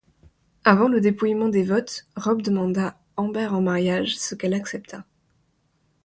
Avant 0.63 0.87
le 0.87 0.99
dépouillement 0.99 1.47
des 1.47 1.61
votes, 1.61 2.07
Rob 2.15 2.41
demanda 2.41 2.99
Amber 3.17 3.45
en 3.45 3.61
mariage, 3.61 4.17
ce 4.17 4.33
qu'elle 4.33 4.55
accepta. 4.55 5.05